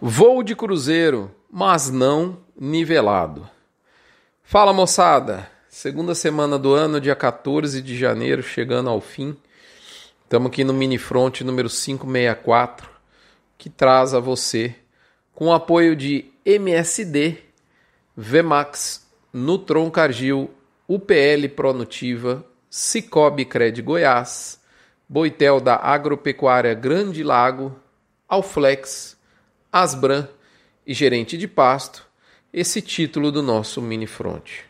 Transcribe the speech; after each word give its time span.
Voo 0.00 0.44
de 0.44 0.54
cruzeiro, 0.54 1.28
mas 1.50 1.90
não 1.90 2.38
nivelado. 2.56 3.50
Fala 4.44 4.72
moçada, 4.72 5.50
segunda 5.68 6.14
semana 6.14 6.56
do 6.56 6.72
ano, 6.72 7.00
dia 7.00 7.16
14 7.16 7.82
de 7.82 7.98
janeiro, 7.98 8.40
chegando 8.40 8.88
ao 8.88 9.00
fim. 9.00 9.36
Estamos 10.22 10.52
aqui 10.52 10.62
no 10.62 10.72
Mini 10.72 10.98
Front 10.98 11.40
número 11.40 11.68
564, 11.68 12.88
que 13.58 13.68
traz 13.68 14.14
a 14.14 14.20
você, 14.20 14.72
com 15.34 15.52
apoio 15.52 15.96
de 15.96 16.30
MSD, 16.44 17.38
Vmax, 18.16 19.04
Nutron 19.32 19.90
Cargill, 19.90 20.48
UPL 20.88 21.48
Pronutiva, 21.56 22.44
Cicobi 22.70 23.44
Cred 23.44 23.82
Goiás, 23.82 24.60
Boitel 25.08 25.60
da 25.60 25.74
Agropecuária 25.74 26.72
Grande 26.72 27.24
Lago, 27.24 27.74
Alflex, 28.28 29.17
Asbran 29.72 30.28
e 30.86 30.94
gerente 30.94 31.36
de 31.36 31.46
pasto, 31.46 32.06
esse 32.52 32.80
título 32.80 33.30
do 33.30 33.42
nosso 33.42 33.82
mini 33.82 34.06
front. 34.06 34.60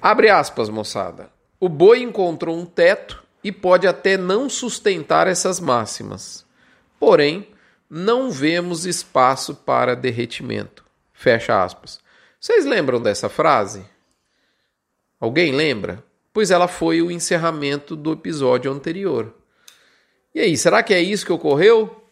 Abre 0.00 0.28
aspas, 0.28 0.68
moçada. 0.68 1.30
O 1.58 1.68
boi 1.68 2.02
encontrou 2.02 2.56
um 2.56 2.66
teto 2.66 3.24
e 3.42 3.50
pode 3.50 3.86
até 3.86 4.16
não 4.16 4.48
sustentar 4.48 5.26
essas 5.26 5.58
máximas. 5.58 6.44
Porém, 7.00 7.48
não 7.88 8.30
vemos 8.30 8.84
espaço 8.84 9.54
para 9.54 9.96
derretimento. 9.96 10.84
Fecha 11.12 11.62
aspas. 11.62 11.98
Vocês 12.38 12.66
lembram 12.66 13.00
dessa 13.00 13.28
frase? 13.28 13.86
Alguém 15.18 15.52
lembra? 15.52 16.04
Pois 16.32 16.50
ela 16.50 16.68
foi 16.68 17.00
o 17.00 17.10
encerramento 17.10 17.96
do 17.96 18.12
episódio 18.12 18.70
anterior. 18.70 19.34
E 20.34 20.40
aí, 20.40 20.56
será 20.56 20.82
que 20.82 20.92
é 20.92 21.00
isso 21.00 21.24
que 21.24 21.32
ocorreu? 21.32 22.05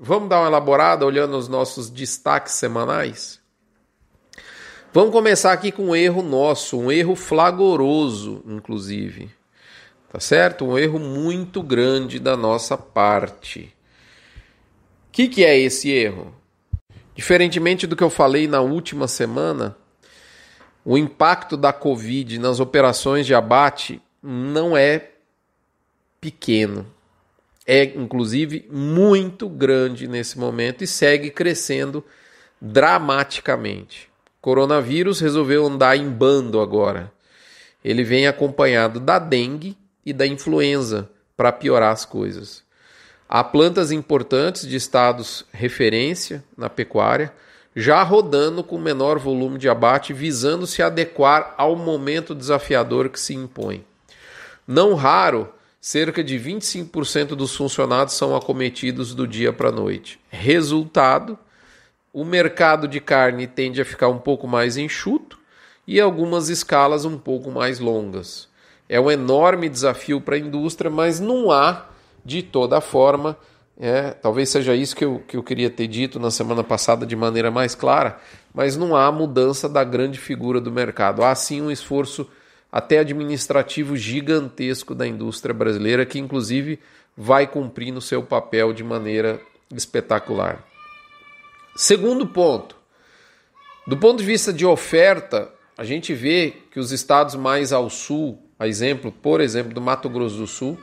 Vamos 0.00 0.28
dar 0.28 0.38
uma 0.38 0.46
elaborada 0.46 1.04
olhando 1.04 1.36
os 1.36 1.48
nossos 1.48 1.90
destaques 1.90 2.52
semanais? 2.52 3.40
Vamos 4.92 5.10
começar 5.10 5.52
aqui 5.52 5.72
com 5.72 5.86
um 5.86 5.96
erro 5.96 6.22
nosso, 6.22 6.78
um 6.78 6.92
erro 6.92 7.16
flagoroso, 7.16 8.40
inclusive. 8.46 9.28
Tá 10.08 10.20
certo? 10.20 10.64
Um 10.64 10.78
erro 10.78 11.00
muito 11.00 11.64
grande 11.64 12.20
da 12.20 12.36
nossa 12.36 12.78
parte. 12.78 13.74
O 15.08 15.10
que, 15.10 15.26
que 15.26 15.44
é 15.44 15.58
esse 15.58 15.90
erro? 15.90 16.32
Diferentemente 17.16 17.84
do 17.84 17.96
que 17.96 18.04
eu 18.04 18.08
falei 18.08 18.46
na 18.46 18.60
última 18.60 19.08
semana, 19.08 19.76
o 20.84 20.96
impacto 20.96 21.56
da 21.56 21.72
Covid 21.72 22.38
nas 22.38 22.60
operações 22.60 23.26
de 23.26 23.34
abate 23.34 24.00
não 24.22 24.76
é 24.76 25.10
pequeno 26.20 26.86
é 27.70 27.84
inclusive 27.84 28.66
muito 28.72 29.46
grande 29.46 30.08
nesse 30.08 30.38
momento 30.38 30.82
e 30.82 30.86
segue 30.86 31.30
crescendo 31.30 32.02
dramaticamente. 32.58 34.08
Coronavírus 34.40 35.20
resolveu 35.20 35.66
andar 35.66 35.94
em 35.94 36.08
bando 36.08 36.62
agora. 36.62 37.12
Ele 37.84 38.02
vem 38.02 38.26
acompanhado 38.26 38.98
da 38.98 39.18
dengue 39.18 39.76
e 40.04 40.14
da 40.14 40.26
influenza 40.26 41.10
para 41.36 41.52
piorar 41.52 41.92
as 41.92 42.06
coisas. 42.06 42.62
Há 43.28 43.44
plantas 43.44 43.92
importantes 43.92 44.66
de 44.66 44.74
estados 44.74 45.44
referência 45.52 46.42
na 46.56 46.70
pecuária 46.70 47.30
já 47.76 48.02
rodando 48.02 48.64
com 48.64 48.78
menor 48.78 49.18
volume 49.18 49.58
de 49.58 49.68
abate, 49.68 50.12
visando 50.12 50.66
se 50.66 50.82
adequar 50.82 51.54
ao 51.56 51.76
momento 51.76 52.34
desafiador 52.34 53.08
que 53.08 53.20
se 53.20 53.34
impõe. 53.34 53.84
Não 54.66 54.94
raro, 54.94 55.52
cerca 55.80 56.22
de 56.22 56.38
25% 56.38 57.28
dos 57.28 57.54
funcionados 57.56 58.14
são 58.14 58.34
acometidos 58.34 59.14
do 59.14 59.26
dia 59.26 59.52
para 59.52 59.68
a 59.68 59.72
noite. 59.72 60.20
Resultado: 60.28 61.38
o 62.12 62.24
mercado 62.24 62.88
de 62.88 63.00
carne 63.00 63.46
tende 63.46 63.80
a 63.80 63.84
ficar 63.84 64.08
um 64.08 64.18
pouco 64.18 64.46
mais 64.46 64.76
enxuto 64.76 65.38
e 65.86 66.00
algumas 66.00 66.48
escalas 66.48 67.04
um 67.04 67.18
pouco 67.18 67.50
mais 67.50 67.78
longas. 67.78 68.48
É 68.88 69.00
um 69.00 69.10
enorme 69.10 69.68
desafio 69.68 70.20
para 70.20 70.36
a 70.36 70.38
indústria, 70.38 70.90
mas 70.90 71.20
não 71.20 71.50
há, 71.50 71.86
de 72.24 72.42
toda 72.42 72.80
forma, 72.80 73.36
é, 73.78 74.10
talvez 74.10 74.48
seja 74.48 74.74
isso 74.74 74.96
que 74.96 75.04
eu, 75.04 75.22
que 75.26 75.36
eu 75.36 75.42
queria 75.42 75.70
ter 75.70 75.86
dito 75.86 76.18
na 76.18 76.30
semana 76.30 76.64
passada 76.64 77.06
de 77.06 77.14
maneira 77.14 77.50
mais 77.50 77.74
clara, 77.74 78.18
mas 78.52 78.76
não 78.76 78.96
há 78.96 79.12
mudança 79.12 79.68
da 79.68 79.84
grande 79.84 80.18
figura 80.18 80.60
do 80.60 80.72
mercado. 80.72 81.22
Há 81.22 81.34
sim 81.34 81.62
um 81.62 81.70
esforço 81.70 82.28
até 82.70 82.98
administrativo 82.98 83.96
gigantesco 83.96 84.94
da 84.94 85.06
indústria 85.06 85.54
brasileira, 85.54 86.04
que 86.04 86.18
inclusive 86.18 86.78
vai 87.16 87.46
cumprindo 87.46 88.00
seu 88.00 88.22
papel 88.22 88.72
de 88.72 88.84
maneira 88.84 89.40
espetacular. 89.74 90.64
Segundo 91.74 92.26
ponto, 92.26 92.76
do 93.86 93.96
ponto 93.96 94.18
de 94.18 94.24
vista 94.24 94.52
de 94.52 94.66
oferta, 94.66 95.50
a 95.76 95.84
gente 95.84 96.12
vê 96.12 96.54
que 96.70 96.78
os 96.78 96.92
estados 96.92 97.34
mais 97.34 97.72
ao 97.72 97.88
sul, 97.88 98.42
a 98.58 98.66
exemplo, 98.66 99.10
por 99.10 99.40
exemplo, 99.40 99.72
do 99.72 99.80
Mato 99.80 100.08
Grosso 100.08 100.36
do 100.36 100.46
Sul, 100.46 100.78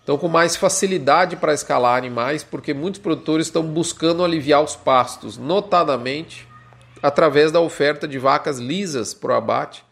estão 0.00 0.18
com 0.18 0.28
mais 0.28 0.56
facilidade 0.56 1.36
para 1.36 1.54
escalar 1.54 1.96
animais, 1.96 2.42
porque 2.42 2.74
muitos 2.74 3.00
produtores 3.00 3.46
estão 3.46 3.62
buscando 3.62 4.24
aliviar 4.24 4.62
os 4.62 4.74
pastos, 4.74 5.38
notadamente 5.38 6.48
através 7.02 7.50
da 7.50 7.60
oferta 7.60 8.06
de 8.06 8.18
vacas 8.18 8.58
lisas 8.58 9.14
para 9.14 9.32
o 9.32 9.36
abate, 9.36 9.84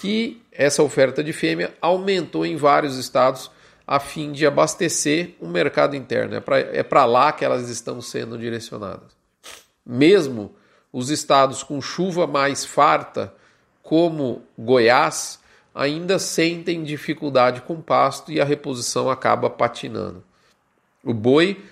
que 0.00 0.42
essa 0.54 0.82
oferta 0.82 1.22
de 1.22 1.32
fêmea 1.32 1.74
aumentou 1.80 2.46
em 2.46 2.56
vários 2.56 2.96
estados 2.96 3.50
a 3.86 4.00
fim 4.00 4.32
de 4.32 4.46
abastecer 4.46 5.34
o 5.40 5.46
mercado 5.46 5.94
interno. 5.94 6.36
É 6.36 6.40
para 6.82 7.02
é 7.02 7.04
lá 7.04 7.32
que 7.32 7.44
elas 7.44 7.68
estão 7.68 8.00
sendo 8.00 8.38
direcionadas. 8.38 9.14
Mesmo 9.84 10.54
os 10.92 11.10
estados 11.10 11.62
com 11.62 11.80
chuva 11.82 12.26
mais 12.26 12.64
farta, 12.64 13.34
como 13.82 14.42
Goiás, 14.56 15.40
ainda 15.74 16.18
sentem 16.18 16.84
dificuldade 16.84 17.60
com 17.62 17.80
pasto 17.80 18.30
e 18.30 18.40
a 18.40 18.44
reposição 18.44 19.10
acaba 19.10 19.50
patinando. 19.50 20.22
O 21.02 21.12
boi 21.12 21.62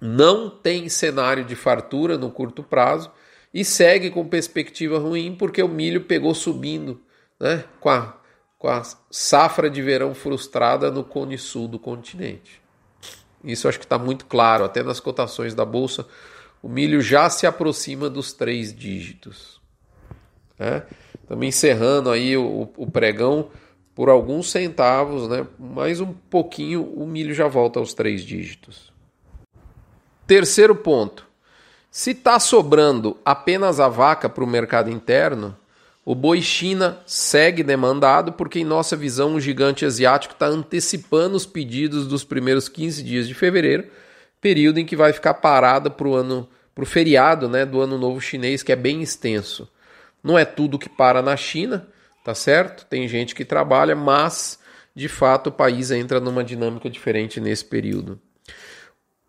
não 0.00 0.50
tem 0.50 0.88
cenário 0.88 1.44
de 1.44 1.56
fartura 1.56 2.18
no 2.18 2.30
curto 2.30 2.62
prazo 2.62 3.10
e 3.52 3.64
segue 3.64 4.10
com 4.10 4.28
perspectiva 4.28 4.98
ruim 4.98 5.34
porque 5.34 5.62
o 5.62 5.68
milho 5.68 6.02
pegou 6.02 6.34
subindo, 6.34 7.00
né, 7.38 7.64
com 7.80 7.88
a, 7.88 8.16
com 8.58 8.68
a 8.68 8.82
safra 9.10 9.68
de 9.68 9.82
verão 9.82 10.14
frustrada 10.14 10.90
no 10.90 11.04
cone 11.04 11.38
sul 11.38 11.68
do 11.68 11.78
continente. 11.78 12.60
Isso 13.44 13.68
acho 13.68 13.78
que 13.78 13.84
está 13.84 13.98
muito 13.98 14.26
claro, 14.26 14.64
até 14.64 14.82
nas 14.82 15.00
cotações 15.00 15.54
da 15.54 15.64
bolsa, 15.64 16.06
o 16.62 16.68
milho 16.68 17.00
já 17.00 17.30
se 17.30 17.46
aproxima 17.46 18.10
dos 18.10 18.32
três 18.32 18.74
dígitos. 18.74 19.60
Né? 20.58 20.82
Também 21.28 21.50
encerrando 21.50 22.10
aí 22.10 22.36
o, 22.36 22.72
o 22.76 22.90
pregão 22.90 23.50
por 23.94 24.08
alguns 24.08 24.50
centavos, 24.50 25.28
né? 25.28 25.46
mais 25.58 26.00
um 26.00 26.12
pouquinho, 26.12 26.82
o 26.82 27.06
milho 27.06 27.34
já 27.34 27.46
volta 27.46 27.78
aos 27.78 27.94
três 27.94 28.22
dígitos. 28.22 28.92
Terceiro 30.26 30.74
ponto 30.74 31.26
se 31.96 32.10
está 32.10 32.38
sobrando 32.38 33.16
apenas 33.24 33.80
a 33.80 33.88
vaca 33.88 34.28
para 34.28 34.44
o 34.44 34.46
mercado 34.46 34.90
interno, 34.90 35.56
o 36.06 36.14
boi 36.14 36.40
China 36.40 37.00
segue 37.04 37.64
demandado 37.64 38.32
porque, 38.34 38.60
em 38.60 38.64
nossa 38.64 38.94
visão, 38.94 39.34
o 39.34 39.40
gigante 39.40 39.84
asiático 39.84 40.34
está 40.34 40.46
antecipando 40.46 41.36
os 41.36 41.44
pedidos 41.44 42.06
dos 42.06 42.22
primeiros 42.22 42.68
15 42.68 43.02
dias 43.02 43.26
de 43.26 43.34
fevereiro, 43.34 43.88
período 44.40 44.78
em 44.78 44.86
que 44.86 44.94
vai 44.94 45.12
ficar 45.12 45.34
parada 45.34 45.90
para 45.90 46.06
o 46.06 46.14
ano, 46.14 46.48
para 46.72 46.84
o 46.84 46.86
feriado 46.86 47.48
né, 47.48 47.66
do 47.66 47.80
ano 47.80 47.98
novo 47.98 48.20
chinês, 48.20 48.62
que 48.62 48.70
é 48.70 48.76
bem 48.76 49.02
extenso. 49.02 49.68
Não 50.22 50.38
é 50.38 50.44
tudo 50.44 50.78
que 50.78 50.88
para 50.88 51.20
na 51.20 51.36
China, 51.36 51.88
tá 52.24 52.36
certo? 52.36 52.86
Tem 52.86 53.08
gente 53.08 53.34
que 53.34 53.44
trabalha, 53.44 53.96
mas 53.96 54.60
de 54.94 55.08
fato 55.08 55.48
o 55.48 55.52
país 55.52 55.90
entra 55.90 56.20
numa 56.20 56.44
dinâmica 56.44 56.88
diferente 56.88 57.40
nesse 57.40 57.64
período. 57.64 58.20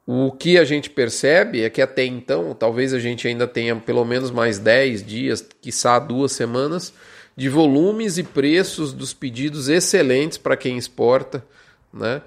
O 0.10 0.32
que 0.32 0.58
a 0.58 0.64
gente 0.64 0.90
percebe 0.90 1.64
é 1.64 1.70
que 1.70 1.82
até 1.82 2.06
então, 2.06 2.56
talvez 2.56 2.94
a 2.94 3.00
gente 3.00 3.28
ainda 3.28 3.46
tenha 3.46 3.76
pelo 3.76 4.06
menos 4.06 4.32
mais 4.32 4.58
10 4.58 5.06
dias, 5.06 5.46
quiçá 5.62 6.00
duas 6.00 6.32
semanas, 6.32 6.94
de 7.36 7.50
volumes 7.50 8.18
e 8.18 8.24
preços 8.24 8.94
dos 8.94 9.14
pedidos 9.14 9.68
excelentes 9.68 10.38
para 10.38 10.56
quem 10.56 10.78
exporta, 10.78 11.46
né? 11.94 12.22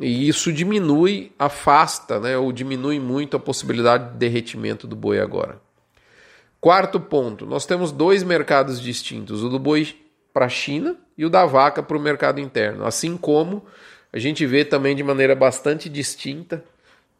E 0.00 0.28
isso 0.28 0.52
diminui, 0.52 1.30
afasta, 1.38 2.18
né, 2.18 2.36
ou 2.36 2.50
diminui 2.50 2.98
muito 2.98 3.36
a 3.36 3.40
possibilidade 3.40 4.12
de 4.12 4.18
derretimento 4.18 4.88
do 4.88 4.96
boi 4.96 5.20
agora. 5.20 5.60
Quarto 6.60 6.98
ponto, 6.98 7.46
nós 7.46 7.64
temos 7.64 7.92
dois 7.92 8.24
mercados 8.24 8.80
distintos, 8.80 9.44
o 9.44 9.48
do 9.48 9.58
boi 9.58 9.94
para 10.32 10.46
a 10.46 10.48
China 10.48 10.96
e 11.16 11.24
o 11.24 11.30
da 11.30 11.46
vaca 11.46 11.80
para 11.80 11.96
o 11.96 12.00
mercado 12.00 12.40
interno, 12.40 12.84
assim 12.84 13.16
como 13.16 13.64
a 14.12 14.18
gente 14.18 14.44
vê 14.46 14.64
também 14.64 14.96
de 14.96 15.02
maneira 15.04 15.36
bastante 15.36 15.88
distinta 15.88 16.64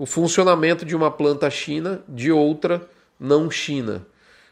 o 0.00 0.06
funcionamento 0.06 0.82
de 0.82 0.96
uma 0.96 1.10
planta 1.10 1.50
China 1.50 2.02
de 2.08 2.32
outra 2.32 2.88
não 3.20 3.50
China. 3.50 4.06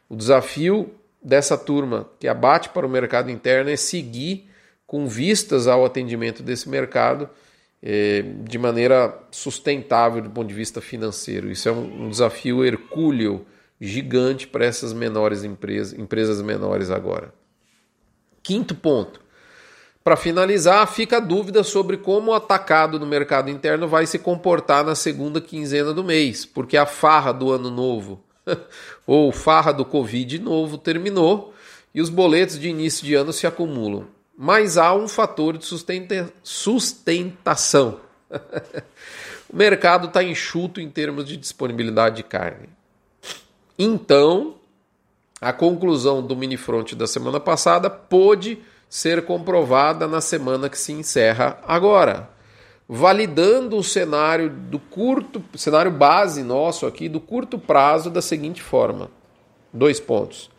O 0.07 0.15
desafio 0.15 0.93
dessa 1.23 1.57
turma 1.57 2.07
que 2.21 2.29
abate 2.29 2.69
para 2.69 2.87
o 2.87 2.91
mercado 2.91 3.31
interno 3.31 3.71
é 3.71 3.77
seguir 3.77 4.51
com 4.87 5.09
vistas 5.09 5.67
ao 5.67 5.87
atendimento 5.87 6.43
desse 6.43 6.69
mercado 6.69 7.31
é, 7.83 8.21
de 8.43 8.59
maneira 8.59 9.19
sustentável 9.31 10.21
do 10.21 10.29
ponto 10.29 10.49
de 10.49 10.55
vista 10.55 10.83
financeiro. 10.83 11.51
Isso 11.51 11.67
é 11.67 11.73
um, 11.73 12.05
um 12.05 12.11
desafio 12.11 12.63
hercúleo 12.63 13.47
gigante 13.81 14.47
para 14.47 14.67
essas 14.67 14.93
menores 14.93 15.45
empresas, 15.45 15.99
empresas 15.99 16.43
menores 16.43 16.91
agora. 16.91 17.33
Quinto 18.43 18.75
ponto. 18.75 19.19
Para 20.09 20.17
finalizar, 20.17 20.87
fica 20.91 21.19
a 21.19 21.21
dúvida 21.21 21.63
sobre 21.63 21.99
como 21.99 22.31
o 22.31 22.35
atacado 22.35 22.99
no 22.99 23.05
mercado 23.05 23.51
interno 23.51 23.87
vai 23.87 24.07
se 24.07 24.19
comportar 24.19 24.83
na 24.83 24.95
segunda 24.95 25.39
quinzena 25.39 25.93
do 25.93 26.03
mês, 26.03 26.47
porque 26.47 26.79
a 26.79 26.87
farra 26.87 27.31
do 27.31 27.53
ano 27.53 27.71
novo 27.71 28.19
ou 29.07 29.31
farra 29.31 29.71
do 29.71 29.85
Covid 29.85 30.39
novo 30.39 30.79
terminou 30.79 31.53
e 31.95 32.01
os 32.01 32.09
boletos 32.09 32.59
de 32.59 32.71
início 32.71 33.05
de 33.05 33.15
ano 33.15 33.35
se 33.35 33.47
acumulam. 33.47 34.07
Mas 34.35 34.79
há 34.79 34.95
um 34.95 35.07
fator 35.07 35.59
de 35.59 35.67
sustentação. 36.43 38.01
o 39.53 39.55
mercado 39.55 40.07
está 40.07 40.25
enxuto 40.25 40.81
em 40.81 40.89
termos 40.89 41.27
de 41.27 41.37
disponibilidade 41.37 42.17
de 42.17 42.23
carne. 42.23 42.71
Então, 43.79 44.55
a 45.39 45.53
conclusão 45.53 46.27
do 46.27 46.35
minifront 46.35 46.97
da 46.97 47.07
semana 47.07 47.39
passada 47.39 47.91
pôde 47.91 48.59
ser 48.89 49.25
comprovada 49.25 50.07
na 50.07 50.21
semana 50.21 50.69
que 50.69 50.79
se 50.79 50.93
encerra 50.93 51.59
agora, 51.67 52.31
validando 52.89 53.77
o 53.77 53.85
cenário 53.85 54.49
do 54.49 54.79
curto, 54.79 55.43
cenário 55.57 55.91
base 55.91 56.43
nosso 56.43 56.87
aqui 56.87 57.09
do 57.09 57.21
curto 57.21 57.59
prazo 57.59 58.11
da 58.11 58.23
seguinte 58.23 58.63
forma: 58.63 59.11
dois 59.73 60.01
pontos. 60.01 60.51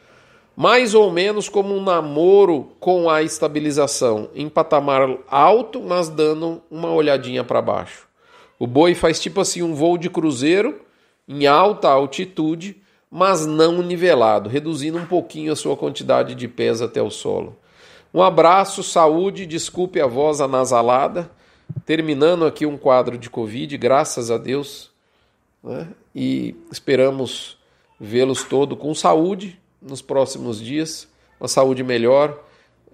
Mais 0.55 0.93
ou 0.93 1.09
menos 1.09 1.47
como 1.47 1.73
um 1.73 1.81
namoro 1.81 2.73
com 2.81 3.09
a 3.09 3.23
estabilização 3.23 4.29
em 4.35 4.49
patamar 4.49 5.07
alto, 5.29 5.81
mas 5.81 6.09
dando 6.09 6.61
uma 6.69 6.91
olhadinha 6.91 7.45
para 7.45 7.61
baixo. 7.61 8.09
O 8.59 8.67
boi 8.67 8.93
faz 8.93 9.21
tipo 9.21 9.39
assim 9.39 9.61
um 9.61 9.73
voo 9.73 9.97
de 9.97 10.09
cruzeiro 10.09 10.81
em 11.25 11.47
alta 11.47 11.87
altitude, 11.87 12.75
mas 13.09 13.45
não 13.45 13.81
nivelado, 13.81 14.49
reduzindo 14.49 14.97
um 14.97 15.05
pouquinho 15.05 15.53
a 15.53 15.55
sua 15.55 15.77
quantidade 15.77 16.35
de 16.35 16.47
pés 16.47 16.81
até 16.81 17.01
o 17.01 17.09
solo. 17.09 17.55
Um 18.11 18.23
abraço, 18.23 18.81
saúde, 18.81 19.45
desculpe 19.45 20.01
a 20.01 20.07
voz 20.07 20.41
anasalada. 20.41 21.29
Terminando 21.85 22.45
aqui 22.45 22.65
um 22.65 22.77
quadro 22.77 23.17
de 23.17 23.29
Covid, 23.29 23.77
graças 23.77 24.31
a 24.31 24.38
Deus. 24.38 24.89
Né? 25.63 25.88
E 26.15 26.56
esperamos 26.71 27.57
vê-los 28.00 28.44
todos 28.44 28.79
com 28.79 28.95
saúde 28.95 29.59
nos 29.81 30.01
próximos 30.01 30.59
dias, 30.59 31.07
uma 31.39 31.47
saúde 31.47 31.83
melhor. 31.83 32.44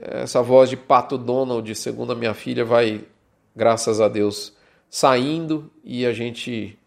Essa 0.02 0.42
voz 0.42 0.70
de 0.70 0.76
Pato 0.76 1.18
Donald, 1.18 1.74
segundo 1.76 2.12
a 2.12 2.16
minha 2.16 2.34
filha, 2.34 2.66
vai, 2.66 3.02
graças 3.56 4.02
a 4.02 4.10
Deus, 4.10 4.54
saindo 4.90 5.72
e 5.84 6.06
a 6.06 6.12
gente, 6.12 6.78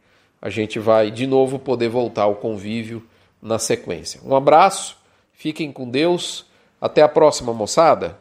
a 0.42 0.50
gente 0.50 0.78
vai 0.78 1.10
de 1.10 1.26
novo 1.26 1.58
poder 1.58 1.88
voltar 1.88 2.24
ao 2.24 2.36
convívio 2.36 3.02
na 3.40 3.58
sequência. 3.58 4.20
Um 4.22 4.36
abraço, 4.36 4.98
fiquem 5.32 5.72
com 5.72 5.88
Deus, 5.88 6.44
até 6.80 7.02
a 7.02 7.08
próxima, 7.08 7.52
moçada. 7.52 8.18